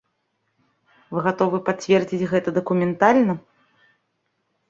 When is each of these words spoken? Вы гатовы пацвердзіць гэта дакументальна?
Вы 1.17 1.23
гатовы 1.27 1.57
пацвердзіць 1.67 2.29
гэта 2.31 2.49
дакументальна? 2.57 3.33